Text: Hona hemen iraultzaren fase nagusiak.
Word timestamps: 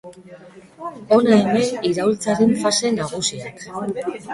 Hona 1.11 1.37
hemen 1.41 1.85
iraultzaren 1.91 2.59
fase 2.67 2.97
nagusiak. 3.01 3.67